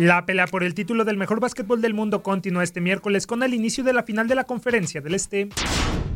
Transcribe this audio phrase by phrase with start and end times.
[0.00, 3.52] La pelea por el título del mejor básquetbol del mundo continúa este miércoles con el
[3.52, 5.50] inicio de la final de la Conferencia del Este.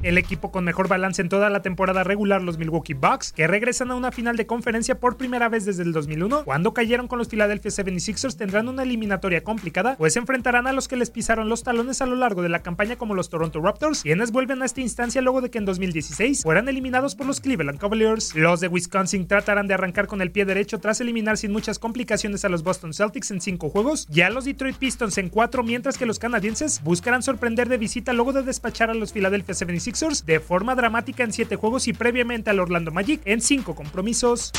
[0.03, 3.91] El equipo con mejor balance en toda la temporada regular, los Milwaukee Bucks, que regresan
[3.91, 7.29] a una final de conferencia por primera vez desde el 2001, cuando cayeron con los
[7.29, 12.03] Philadelphia 76ers, tendrán una eliminatoria complicada, pues enfrentarán a los que les pisaron los talones
[12.03, 15.23] a lo largo de la campaña como los Toronto Raptors, quienes vuelven a esta instancia
[15.23, 18.35] luego de que en 2016 fueran eliminados por los Cleveland Cavaliers.
[18.35, 22.45] Los de Wisconsin tratarán de arrancar con el pie derecho tras eliminar sin muchas complicaciones
[22.45, 26.07] a los Boston Celtics en 5 videojuegos, ya los Detroit Pistons en 4, mientras que
[26.07, 30.75] los canadienses buscarán sorprender de visita luego de despachar a los Philadelphia 76ers de forma
[30.75, 34.53] dramática en 7 juegos y previamente al Orlando Magic en 5 compromisos.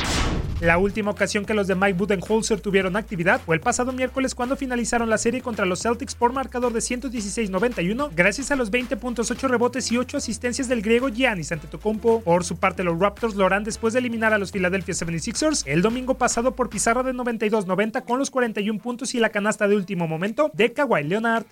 [0.65, 4.55] La última ocasión que los de Mike Budenholzer tuvieron actividad fue el pasado miércoles cuando
[4.57, 9.29] finalizaron la serie contra los Celtics por marcador de 116-91 gracias a los 20 puntos,
[9.29, 12.21] 8 rebotes y 8 asistencias del griego Giannis Antetokounmpo.
[12.21, 15.83] Por su parte, los Raptors lo harán después de eliminar a los Philadelphia 76ers el
[15.83, 20.07] domingo pasado por pizarra de 92-90 con los 41 puntos y la canasta de último
[20.07, 21.45] momento de Kawhi Leonard.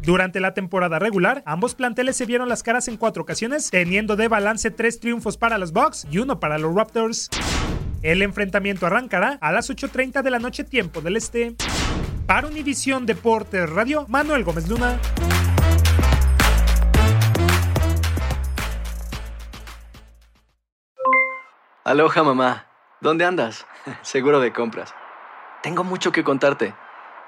[0.00, 4.28] Durante la temporada regular, ambos planteles se vieron las caras en cuatro ocasiones, teniendo de
[4.28, 7.28] balance tres triunfos para los Bucks y uno para los Raptors.
[8.04, 11.56] El enfrentamiento arrancará a las 8.30 de la noche tiempo del este.
[12.26, 15.00] Para Univisión Deportes Radio, Manuel Gómez Luna.
[21.82, 22.66] Aloha mamá.
[23.00, 23.66] ¿Dónde andas?
[24.02, 24.94] Seguro de compras.
[25.62, 26.74] Tengo mucho que contarte.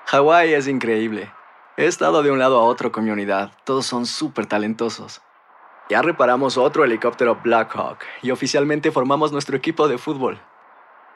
[0.04, 1.32] Hawái es increíble.
[1.78, 3.50] He estado de un lado a otro con mi unidad.
[3.64, 5.22] Todos son súper talentosos.
[5.88, 10.38] Ya reparamos otro helicóptero Blackhawk y oficialmente formamos nuestro equipo de fútbol.